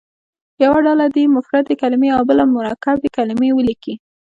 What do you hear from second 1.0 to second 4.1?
دې مفردې کلمې او بله مرکبې کلمې ولیکي.